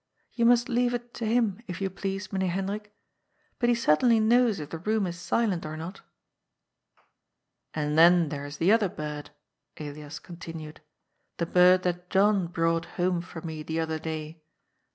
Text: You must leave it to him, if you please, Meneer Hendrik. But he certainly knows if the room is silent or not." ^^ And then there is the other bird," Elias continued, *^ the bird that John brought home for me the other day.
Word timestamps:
You 0.33 0.45
must 0.47 0.67
leave 0.67 0.95
it 0.95 1.13
to 1.13 1.27
him, 1.27 1.59
if 1.67 1.79
you 1.79 1.91
please, 1.91 2.29
Meneer 2.33 2.49
Hendrik. 2.49 2.91
But 3.59 3.69
he 3.69 3.75
certainly 3.75 4.19
knows 4.19 4.59
if 4.59 4.71
the 4.71 4.79
room 4.79 5.05
is 5.05 5.19
silent 5.19 5.63
or 5.63 5.77
not." 5.77 5.97
^^ 5.97 6.01
And 7.75 7.95
then 7.95 8.29
there 8.29 8.43
is 8.47 8.57
the 8.57 8.71
other 8.71 8.89
bird," 8.89 9.29
Elias 9.77 10.17
continued, 10.17 10.81
*^ 11.35 11.37
the 11.37 11.45
bird 11.45 11.83
that 11.83 12.09
John 12.09 12.47
brought 12.47 12.85
home 12.97 13.21
for 13.21 13.43
me 13.43 13.61
the 13.61 13.79
other 13.79 13.99
day. 13.99 14.41